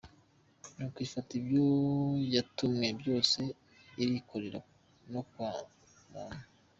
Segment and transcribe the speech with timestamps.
[0.75, 1.65] Nuko ifata ibyo
[2.35, 3.39] yatumwe byose
[4.01, 4.59] irikorera
[5.11, 5.47] no kwa
[6.13, 6.43] wa muntu.